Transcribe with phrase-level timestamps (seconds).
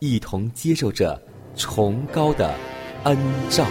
[0.00, 1.20] 一同接受着
[1.54, 2.54] 崇高的
[3.04, 3.16] 恩
[3.50, 3.66] 照。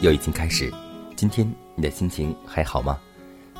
[0.00, 0.72] 又已经开始，
[1.16, 2.98] 今天你的心情还好吗？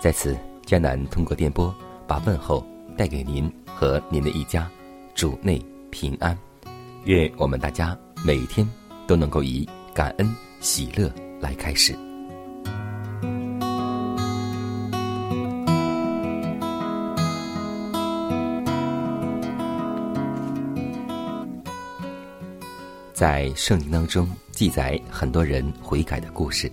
[0.00, 1.74] 在此，江南通过电波
[2.06, 2.64] 把问候
[2.96, 4.70] 带给您和您的一家，
[5.14, 6.36] 主内平安。
[7.04, 8.68] 愿我们大家每一天
[9.06, 11.96] 都能够以感恩、喜乐来开始。
[23.12, 26.68] 在圣经当中记载很多人悔改的故事，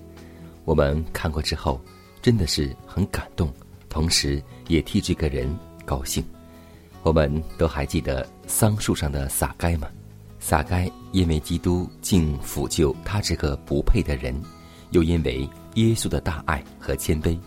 [0.64, 1.80] 我们看过之后，
[2.20, 3.54] 真的是很感动，
[3.90, 6.26] 同时也替这个人高兴。
[7.04, 9.88] 我们都还记得桑树上的撒该吗？
[10.40, 14.34] 撒该因为基督竟抚救他这个不配的人，
[14.90, 17.38] 又因为耶稣的大爱和谦卑，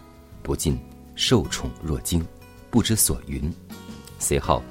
[0.40, 0.78] 不禁
[1.16, 2.24] 受宠若惊，
[2.70, 3.52] 不知所云。
[4.20, 4.62] 随后，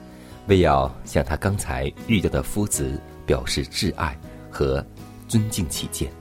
[0.47, 4.17] 为要向他刚才遇到的夫子表示挚爱
[4.49, 4.81] 和
[5.27, 6.11] 尊敬起见，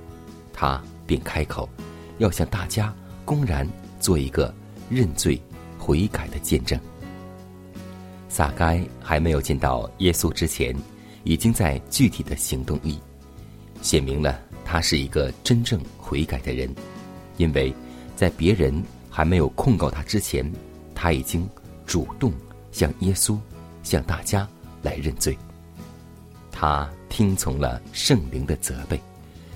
[0.53, 1.69] 他便开口，
[2.19, 2.95] 要向大家
[3.25, 3.67] 公然
[4.01, 4.53] 做一个
[4.91, 5.41] 认罪
[5.79, 6.79] 悔改的见证。
[8.29, 10.77] 撒该还没有见到耶稣之前，
[11.25, 12.99] 已经在具体的行动力，
[13.81, 16.69] 写明了他是一个真正悔改的人，
[17.37, 17.75] 因为
[18.15, 20.53] 在别人还没有控告他之前，
[20.95, 21.49] 他已经
[21.87, 22.33] 主动
[22.73, 23.39] 向耶稣、
[23.83, 24.47] 向大家
[24.83, 25.39] 来认罪。
[26.59, 28.99] 他听从了圣灵的责备，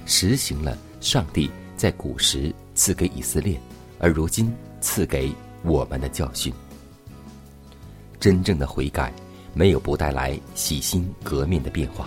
[0.04, 3.58] 实行了上帝在古时赐给以色列，
[3.98, 4.52] 而如今
[4.82, 6.52] 赐给我们的教训。
[8.20, 9.10] 真正的悔改，
[9.54, 12.06] 没有不带来洗心革面的变化。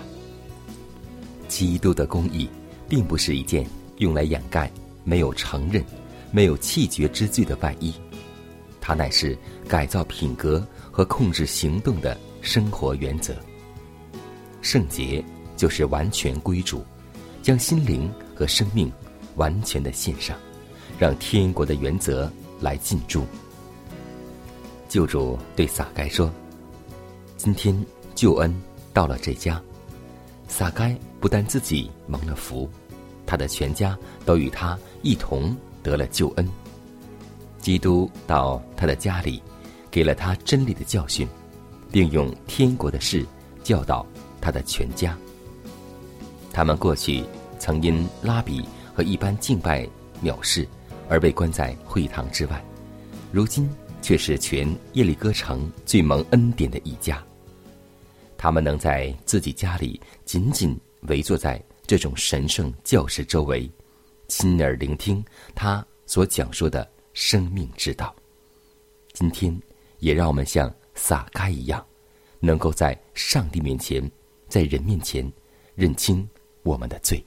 [1.48, 2.48] 基督的公义，
[2.88, 3.66] 并不是一件
[3.96, 4.70] 用来掩盖
[5.02, 5.84] 没有承认、
[6.30, 7.92] 没有弃绝之罪的外衣，
[8.80, 13.34] 它乃是改造品格和控制行动的生活原则。
[14.64, 15.22] 圣洁
[15.58, 16.82] 就是完全归主，
[17.42, 18.90] 将心灵和生命
[19.36, 20.34] 完全的献上，
[20.98, 22.32] 让天国的原则
[22.62, 23.26] 来进驻。
[24.88, 26.32] 救主对撒该说
[27.36, 27.78] ：“今天
[28.14, 28.52] 救恩
[28.94, 29.60] 到了这家，
[30.48, 32.66] 撒该不但自己蒙了福，
[33.26, 36.48] 他的全家都与他一同得了救恩。
[37.58, 39.42] 基督到他的家里，
[39.90, 41.28] 给了他真理的教训，
[41.92, 43.26] 并用天国的事
[43.62, 44.06] 教导
[44.44, 45.16] 他的全家。
[46.52, 47.24] 他们过去
[47.58, 48.62] 曾因拉比
[48.94, 49.88] 和一般敬拜
[50.22, 50.68] 藐视
[51.08, 52.62] 而被关在会堂之外，
[53.32, 53.66] 如今。”
[54.04, 57.24] 却是全耶利哥城最蒙恩典的一家。
[58.36, 60.78] 他们能在自己家里紧紧
[61.08, 63.66] 围坐在这种神圣教室周围，
[64.28, 65.24] 亲耳聆听
[65.54, 68.14] 他所讲述的生命之道。
[69.14, 69.58] 今天，
[70.00, 71.82] 也让我们像撒该一样，
[72.40, 74.06] 能够在上帝面前，
[74.48, 75.30] 在人面前
[75.74, 76.28] 认清
[76.62, 77.24] 我们的罪，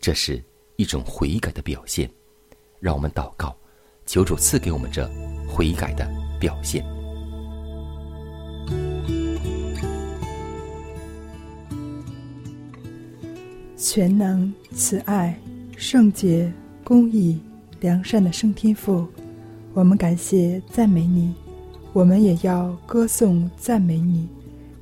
[0.00, 0.42] 这是
[0.76, 2.10] 一种悔改的表现。
[2.80, 3.56] 让我们祷告，
[4.06, 5.08] 求主赐给我们这。
[5.54, 6.10] 悔改的
[6.40, 6.82] 表现。
[13.76, 15.38] 全能、慈爱、
[15.76, 16.50] 圣洁、
[16.82, 17.38] 公义、
[17.80, 19.06] 良善的圣天父，
[19.74, 21.34] 我们感谢赞美你，
[21.92, 24.26] 我们也要歌颂赞美你，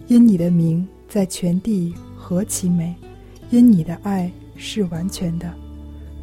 [0.07, 2.95] 因你的名在全地何其美，
[3.51, 5.53] 因你的爱是完全的，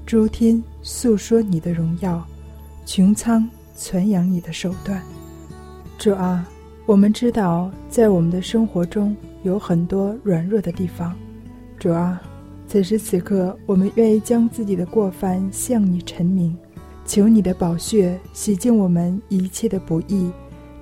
[0.06, 2.25] 诸天诉说你的荣耀，
[2.86, 3.48] 穹苍
[3.78, 5.04] 传扬你的手段。
[6.00, 6.48] 主啊，
[6.86, 9.13] 我们知道在我们的生活中
[9.44, 11.13] 有很多软弱的地方，
[11.78, 12.22] 主啊。
[12.69, 16.56] 此时此刻，我们愿意将自己的过犯向你陈明，
[17.06, 20.30] 求你的宝血洗净我们一切的不义，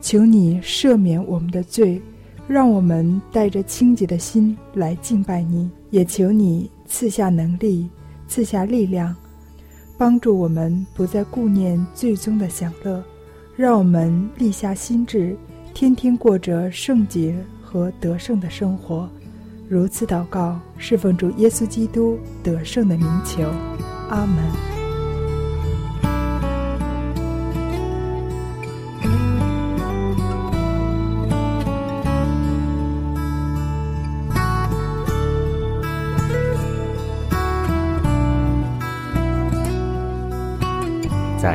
[0.02, 2.02] 求你赦免我们的罪，
[2.48, 5.70] 让我们带着清洁的心来敬拜你。
[5.92, 7.90] 也求你赐下能力，
[8.28, 9.16] 赐下力量，
[9.98, 13.02] 帮助我们不再顾念最终的享乐，
[13.56, 15.38] 让我们立下心志，
[15.74, 19.10] 天天过着圣洁和得胜的生活。
[19.70, 23.44] 如此祷告，侍奉主耶稣基督得胜的名求，
[24.10, 24.75] 阿门。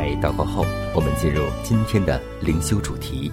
[0.00, 0.64] 在祷告后，
[0.94, 3.30] 我们进入今天的灵修主题，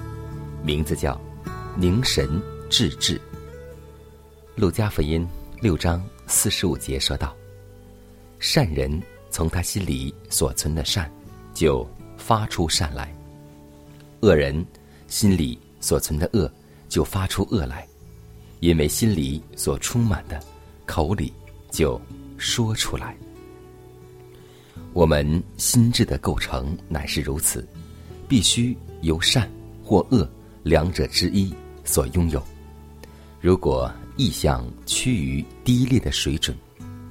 [0.62, 1.18] 名字叫
[1.80, 2.28] “凝神
[2.70, 3.18] 致志”。
[4.54, 5.26] 路加福音
[5.62, 7.34] 六章四十五节说道
[8.38, 11.10] ：“善人从他心里所存的善，
[11.54, 13.08] 就发出善来；
[14.20, 14.66] 恶人
[15.08, 16.52] 心里所存的恶，
[16.90, 17.88] 就发出恶来。
[18.60, 20.38] 因为心里所充满的，
[20.86, 21.32] 口里
[21.72, 21.98] 就
[22.38, 23.16] 说出来。
[24.98, 27.64] 我们心智的构成乃是如此，
[28.28, 29.48] 必须由善
[29.84, 30.28] 或恶
[30.64, 31.54] 两者之一
[31.84, 32.44] 所拥有。
[33.40, 36.58] 如果，意向趋于低劣的水准，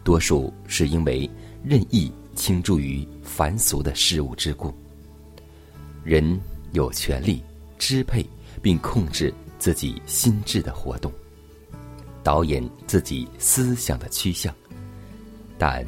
[0.03, 1.31] 多数是因为
[1.62, 4.75] 任意倾注于凡俗的事物之故。
[6.03, 6.41] 人
[6.73, 7.41] 有权利
[7.79, 8.27] 支配
[8.61, 11.12] 并控制自己心智的活动，
[12.25, 14.53] 导演自己思想的趋向，
[15.56, 15.87] 但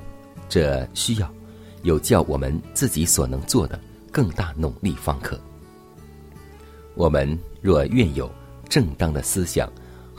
[0.48, 1.28] 这需要
[1.82, 3.78] 有叫我们自己所能做的
[4.12, 5.38] 更大努力方可。
[6.94, 8.30] 我们若愿有
[8.68, 9.70] 正当的思想。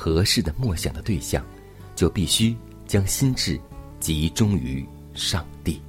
[0.01, 1.45] 合适的默想的对象，
[1.93, 2.55] 就必须
[2.87, 3.59] 将心智
[3.99, 5.81] 集中于上帝。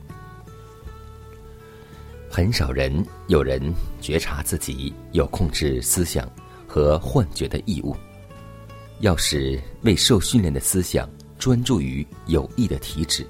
[2.28, 6.28] 很少人有人觉察自己有控制思想
[6.66, 7.94] 和幻觉的义务。
[8.98, 11.08] 要使未受训练的思想
[11.38, 13.24] 专注于有益的体旨，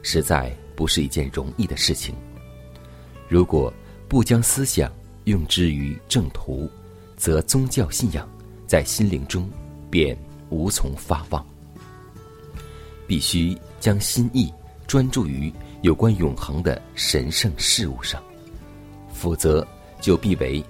[0.00, 2.14] 实在不是一件容易的事情。
[3.28, 3.72] 如果
[4.08, 4.92] 不将思想
[5.24, 6.68] 用之于正途，
[7.16, 8.28] 则宗教信仰
[8.66, 9.48] 在心灵中。
[9.90, 10.18] 便
[10.50, 11.46] 无从发旺，
[13.06, 14.52] 必须将心意
[14.88, 18.20] 专注于有关永恒的神圣事物上，
[19.12, 19.64] 否则
[20.00, 20.60] 就必为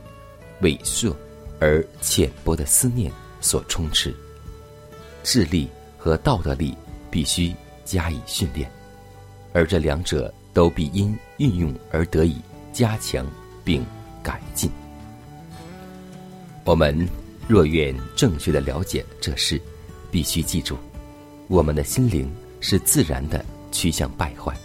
[0.61, 1.11] 猥琐
[1.59, 3.11] 而浅薄的思念
[3.41, 4.15] 所充斥。
[5.23, 6.77] 智力和道德力
[7.11, 7.51] 必须
[7.87, 8.71] 加以训练，
[9.55, 12.37] 而这两者都必因运用而得以
[12.75, 13.27] 加强
[13.65, 13.83] 并
[14.23, 14.71] 改进。
[16.65, 17.09] 我们。
[17.47, 19.61] 若愿正确的了解这事，
[20.11, 20.79] 必须记住，
[21.47, 22.27] 我们的心灵
[22.59, 24.57] 是自然的趋向败坏，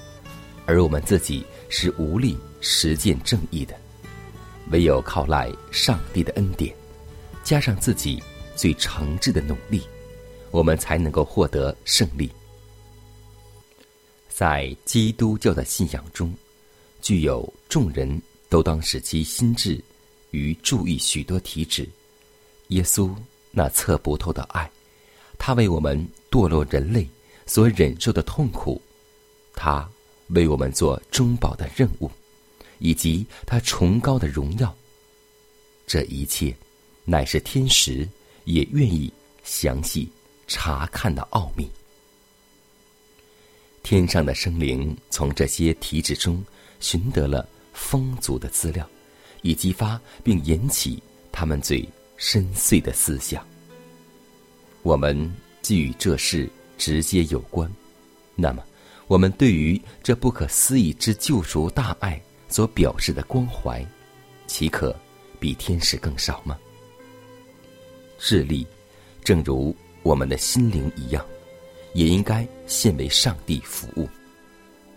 [0.66, 3.76] 而我们自己是无力实践正义的。
[4.72, 6.74] 唯有靠赖上帝的恩典，
[7.44, 8.24] 加上自己
[8.56, 9.82] 最诚挚的努力，
[10.50, 12.32] 我们才能够获得胜利。
[14.40, 16.34] 在基督教的信仰中，
[17.02, 18.10] 具有众人
[18.48, 19.84] 都当使其心智
[20.32, 21.86] 与注意许多体旨。
[22.70, 23.14] 耶稣
[23.52, 24.72] 那测不透的爱，
[25.38, 27.06] 他为我们堕落人类
[27.46, 28.82] 所忍受的痛苦，
[29.56, 29.86] 他
[30.30, 32.10] 为我们做中保的任务，
[32.78, 34.74] 以及他崇高的荣耀，
[35.86, 36.56] 这一切
[37.04, 38.08] 乃是天使
[38.46, 39.12] 也愿意
[39.44, 40.08] 详细
[40.48, 41.70] 查看的奥秘。
[43.84, 46.44] 天上的生灵从这些题旨中
[46.80, 48.88] 寻得了丰足的资料，
[49.42, 51.88] 以激发并引起他们最。
[52.22, 53.42] 深邃的思想。
[54.84, 57.72] 我们既与这事直接有关，
[58.36, 58.62] 那么
[59.08, 63.82] 我们对于这不可思议之救赎大爱所表示的关怀，
[64.48, 64.94] 岂可
[65.40, 66.60] 比天使更少吗？
[68.18, 68.68] 智力，
[69.24, 71.26] 正如我们的心灵一样，
[71.94, 74.08] 也应该献为上帝服务。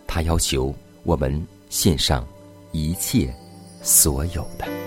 [0.07, 0.73] 他要求
[1.03, 2.27] 我们献上
[2.71, 3.33] 一切
[3.81, 4.82] 所有的。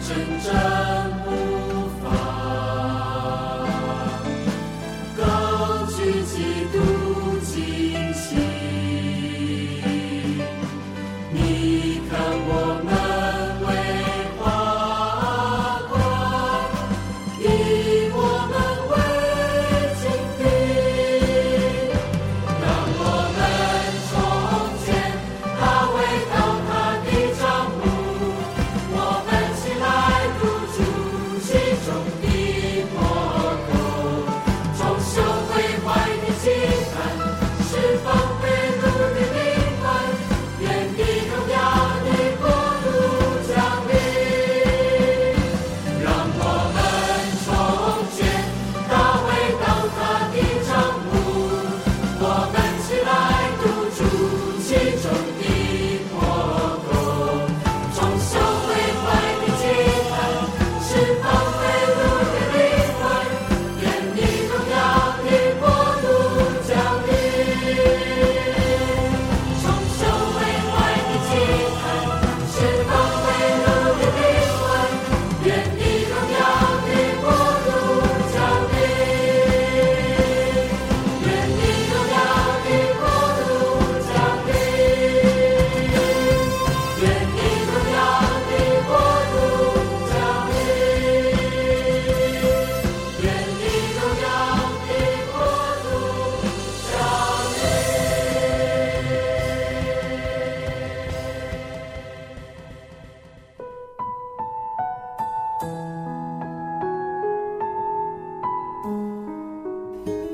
[0.00, 0.99] 真正。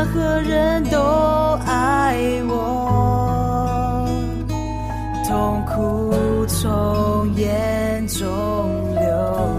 [0.00, 0.98] 任何人都
[1.66, 2.16] 爱
[2.48, 4.08] 我，
[5.28, 8.24] 痛苦从眼中
[8.94, 9.02] 流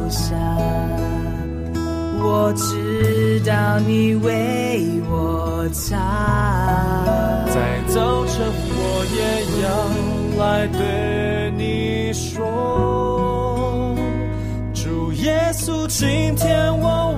[0.10, 0.36] 下，
[2.24, 5.96] 我知道你为我擦。
[7.46, 8.44] 在早晨，
[8.74, 9.70] 我也要
[10.44, 13.96] 来对你说，
[14.74, 17.11] 主耶稣，今天我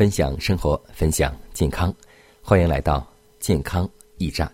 [0.00, 1.94] 分享生活，分享健康，
[2.40, 3.06] 欢迎来到
[3.38, 4.50] 健康驿站。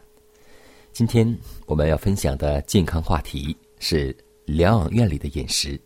[0.92, 4.12] 今天我们要分享的健康话题是
[4.44, 5.80] 疗养院里的饮食。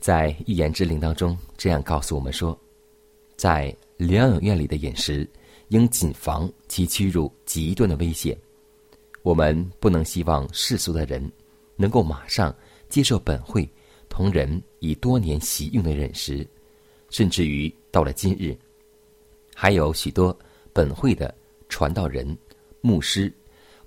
[0.00, 2.58] 在一言之灵当中，这样告诉我们说，
[3.36, 5.24] 在疗养院里的饮食
[5.68, 8.36] 应谨防其屈辱极端的危险。
[9.22, 11.30] 我们不能希望世俗的人
[11.76, 12.52] 能够马上
[12.88, 13.70] 接受本会
[14.08, 16.44] 同人以多年习用的饮食，
[17.12, 18.58] 甚至于到了今日，
[19.54, 20.36] 还有许多
[20.72, 21.32] 本会的
[21.68, 22.36] 传道人、
[22.80, 23.32] 牧师。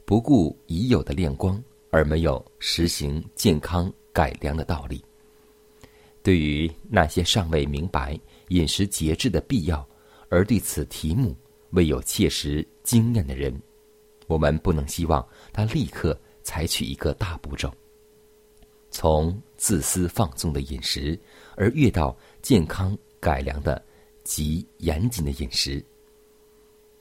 [0.06, 5.04] 不顾已有的亮光，而没有实行健康改良的道理。
[6.22, 8.16] 对于那些尚未明白
[8.50, 9.84] 饮食节制的必要，
[10.30, 11.36] 而对此题目
[11.72, 13.60] 未有切实经验的人，
[14.28, 17.74] 我们不能希望他立刻采取一个大步骤，
[18.92, 21.20] 从自私放纵的饮食，
[21.56, 23.84] 而越到健康改良的
[24.24, 25.84] 极严谨的饮食。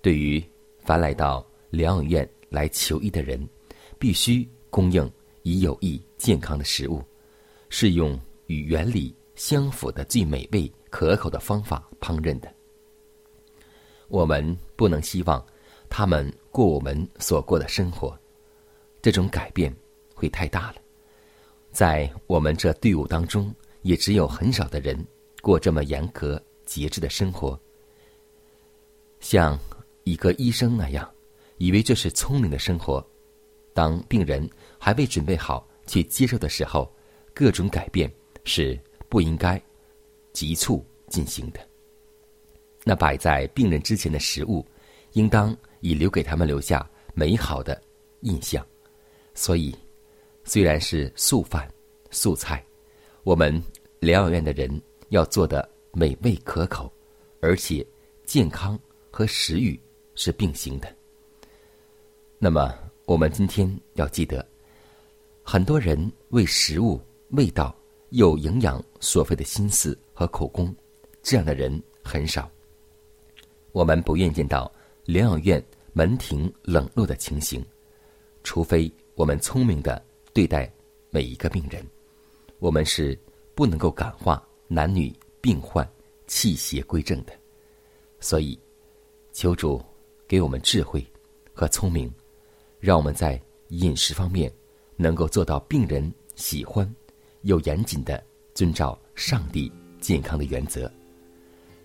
[0.01, 0.43] 对于
[0.81, 3.47] 凡来到疗养院，来求医的人，
[3.99, 5.11] 必须供应
[5.43, 7.03] 以有益健康的食物，
[7.69, 12.51] 是用与原理相符的最美味可口的方法烹饪的。
[14.09, 15.45] 我们不能希望
[15.91, 18.19] 他们过我们所过的生活，
[19.03, 19.75] 这种改变
[20.15, 20.77] 会太大了。
[21.71, 24.97] 在我们这队伍当中，也只有很少的人
[25.45, 27.61] 过这么严格节制的生活，
[29.21, 29.59] 像
[30.05, 31.09] 一个医生那样。
[31.59, 33.07] 以为这是聪明的生活，
[33.73, 36.93] 当病人还未准备好去接受的时候，
[37.33, 38.77] 各种改变是
[39.09, 39.63] 不应该
[40.33, 41.61] 急促进行的。
[42.83, 44.67] 那摆在病人之前的食物，
[45.13, 47.81] 应当以留给他们留下美好的
[48.23, 48.67] 印象。
[49.33, 49.75] 所以，
[50.43, 51.73] 虽然是素饭、
[52.11, 52.63] 素菜，
[53.23, 53.63] 我们
[54.01, 54.69] 疗养院的人
[55.15, 56.93] 要做的美味可口，
[57.41, 57.87] 而且
[58.25, 58.77] 健康
[59.13, 59.79] 和食欲
[60.17, 60.93] 是并行的。
[62.37, 64.45] 那么，我们今天要记得，
[65.45, 67.01] 很多人为食物
[67.31, 67.73] 味道
[68.11, 70.75] 有营养所费的心思和口工，
[71.23, 72.51] 这样的人很少。
[73.71, 74.71] 我们不愿见到
[75.05, 77.65] 疗养院门庭冷落的情形，
[78.43, 80.69] 除非我们聪明的对待
[81.11, 81.87] 每一个病人。
[82.59, 83.17] 我们是
[83.55, 85.89] 不能够感化男女病患
[86.27, 87.33] 气血归正的，
[88.21, 88.59] 所以，
[89.33, 89.83] 求主
[90.27, 91.05] 给我们智慧
[91.53, 92.13] 和聪明。
[92.81, 94.53] 让我们在饮食方面
[94.97, 96.95] 能够做到病人喜欢，
[97.41, 98.23] 又严谨的
[98.53, 99.73] 遵照上帝
[100.03, 100.91] 健康的原则。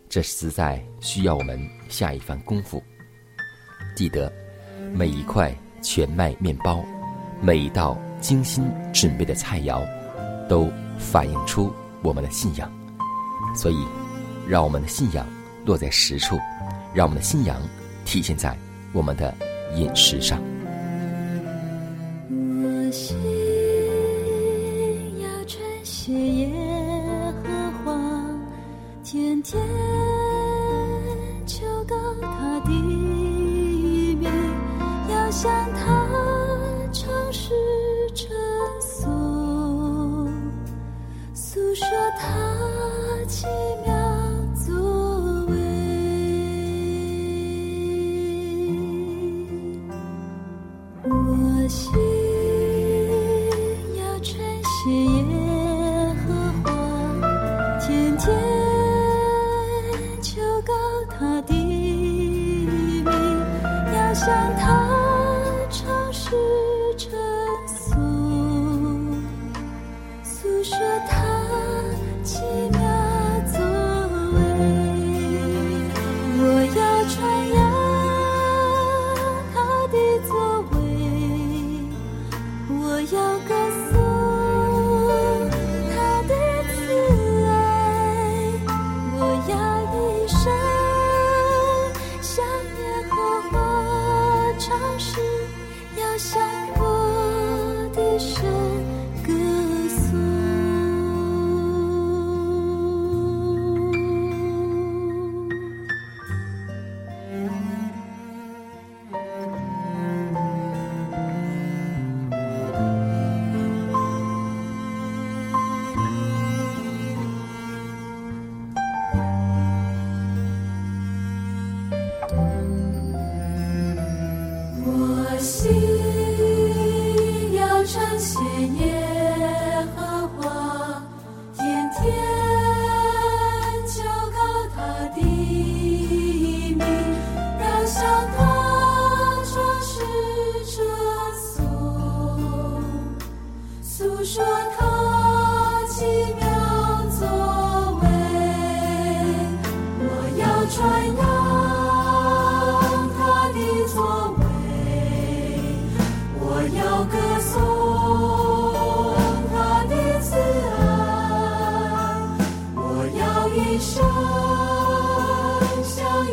[0.10, 2.84] 这实在需要我们下一番功夫。
[3.96, 4.30] 记得
[4.94, 6.84] 每一块全麦面包，
[7.42, 9.82] 每一道精心准备的菜肴，
[10.50, 12.72] 都反映出我们的信仰。
[13.56, 13.86] 所以，
[14.48, 15.26] 让我们的信仰
[15.66, 16.38] 落在实处，
[16.94, 17.62] 让我们的信仰
[18.06, 18.58] 体现在
[18.94, 19.34] 我们的
[19.76, 20.40] 饮食上。
[57.90, 58.32] 天天
[60.22, 60.74] 求高
[61.10, 63.04] 他低名
[63.96, 64.28] 要想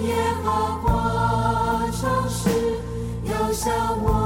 [0.06, 0.14] 耶
[0.44, 0.50] 和
[0.82, 2.48] 华唱诗，
[3.24, 3.72] 要向
[4.04, 4.25] 我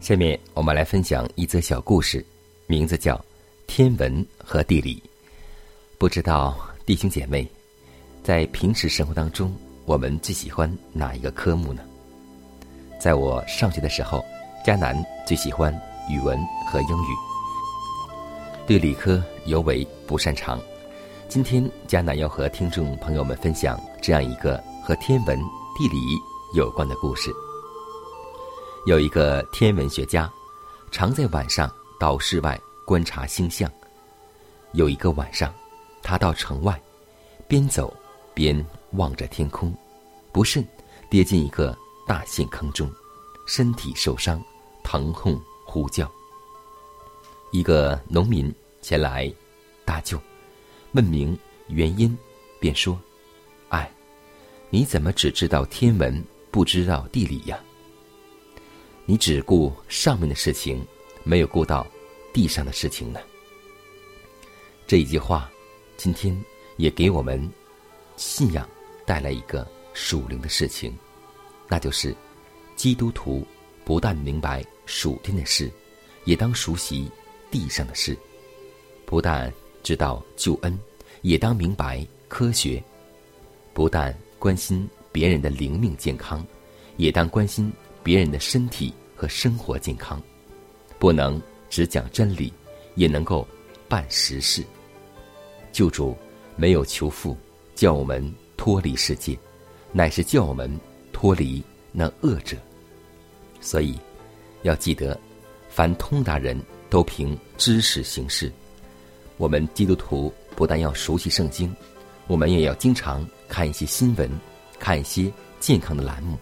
[0.00, 2.24] 下面我们来分享一则小故事，
[2.66, 3.16] 名字叫
[3.66, 4.94] 《天文和地理》。
[5.98, 6.56] 不知道
[6.86, 7.46] 弟兄姐妹，
[8.22, 9.52] 在平时生活当中，
[9.86, 11.82] 我们最喜欢哪一个科目呢？
[13.00, 14.24] 在我上学的时候，
[14.64, 15.74] 迦南最喜欢
[16.08, 16.38] 语文
[16.70, 17.10] 和英语，
[18.68, 20.60] 对理科尤为不擅长。
[21.28, 25.38] 今天迦南要和听众朋友们分享这样一个和天文、
[25.76, 25.98] 地理
[26.54, 27.30] 有关的故事。
[28.86, 30.30] 有一个天文学家，
[30.90, 33.70] 常在晚上到室外观察星象。
[34.72, 35.52] 有一个晚上，
[36.02, 36.80] 他到城外，
[37.46, 37.94] 边走
[38.32, 39.74] 边望着天空，
[40.32, 40.66] 不慎
[41.10, 42.90] 跌进一个大陷坑中，
[43.46, 44.42] 身体受伤，
[44.82, 46.10] 疼痛呼叫。
[47.50, 49.30] 一个农民前来
[49.84, 50.18] 搭救，
[50.92, 51.38] 问明
[51.68, 52.16] 原因，
[52.60, 52.98] 便说
[53.68, 53.90] ：“哎，
[54.70, 57.58] 你怎么只知道天文，不知道地理呀？”
[59.10, 60.86] 你只顾上面的事情，
[61.24, 61.86] 没有顾到
[62.30, 63.18] 地上的事情呢。
[64.86, 65.50] 这一句话，
[65.96, 66.38] 今天
[66.76, 67.50] 也给我们
[68.18, 68.68] 信仰
[69.06, 70.94] 带来一个属灵的事情，
[71.68, 72.14] 那就是
[72.76, 73.46] 基督徒
[73.82, 75.72] 不但明白属天的事，
[76.24, 77.10] 也当熟悉
[77.50, 78.14] 地上的事；
[79.06, 79.50] 不但
[79.82, 80.78] 知道救恩，
[81.22, 82.78] 也当明白科学；
[83.72, 86.46] 不但关心别人的灵命健康，
[86.98, 87.72] 也当关心。
[88.08, 90.18] 别人的身体和生活健康，
[90.98, 92.50] 不能只讲真理，
[92.94, 93.46] 也能够
[93.86, 94.64] 办实事。
[95.72, 96.16] 救主
[96.56, 97.36] 没有求父
[97.74, 99.38] 叫我们脱离世界，
[99.92, 100.74] 乃是叫我们
[101.12, 102.56] 脱离那恶者。
[103.60, 103.94] 所以
[104.62, 105.20] 要记得，
[105.68, 108.50] 凡通达人都凭知识行事。
[109.36, 111.70] 我们基督徒不但要熟悉圣经，
[112.26, 114.30] 我们也要经常看一些新闻，
[114.78, 116.38] 看一些健康的栏目。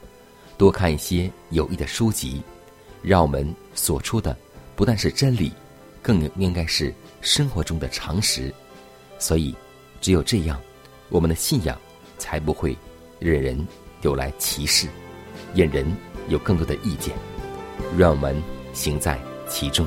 [0.58, 2.42] 多看一些有益的书籍，
[3.02, 4.36] 让我们所出的
[4.74, 5.52] 不但是真理，
[6.02, 8.52] 更应该是生活中的常识。
[9.18, 9.54] 所以，
[10.00, 10.60] 只有这样，
[11.08, 11.78] 我们的信仰
[12.18, 12.76] 才不会
[13.18, 13.66] 惹人
[14.02, 14.88] 有来歧视，
[15.54, 15.86] 引人
[16.28, 17.14] 有更多的意见。
[17.96, 18.42] 让我们
[18.72, 19.86] 行在其中。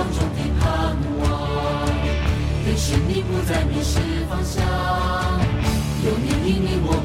[0.00, 1.24] 是绝望中的盼望。
[2.64, 4.64] 更是你不再迷失方向，
[6.04, 6.99] 有你引领我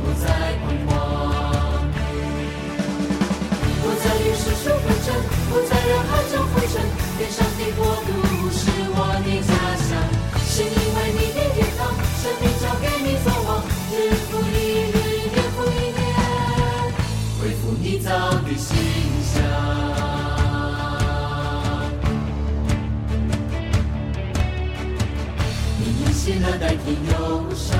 [26.60, 27.78] 代替忧伤，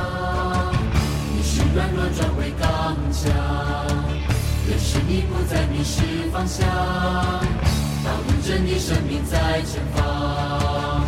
[1.34, 3.32] 你是软弱转为刚强，
[4.68, 6.02] 认识你不再迷失
[6.32, 6.66] 方向，
[8.04, 11.06] 道路真理生命在前方。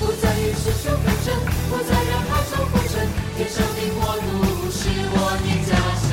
[0.00, 1.34] 不再与世俗纷争，
[1.68, 5.70] 不再让海上浮沉，天上的国度是我的家
[6.06, 6.10] 乡，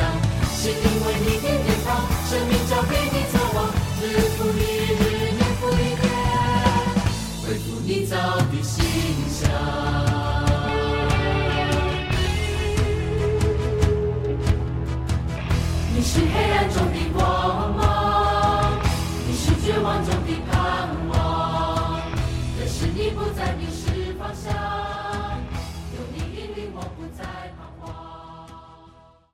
[0.55, 1.87] 是因为你的天堂，
[2.29, 3.57] 生命交给你作王，
[4.01, 4.03] 日
[4.37, 4.39] 复